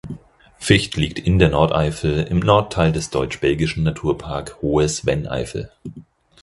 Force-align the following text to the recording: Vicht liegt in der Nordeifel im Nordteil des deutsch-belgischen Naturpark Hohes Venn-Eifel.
Vicht 0.57 0.97
liegt 0.97 1.19
in 1.19 1.37
der 1.37 1.49
Nordeifel 1.49 2.23
im 2.23 2.39
Nordteil 2.39 2.91
des 2.91 3.11
deutsch-belgischen 3.11 3.83
Naturpark 3.83 4.59
Hohes 4.63 5.05
Venn-Eifel. 5.05 5.69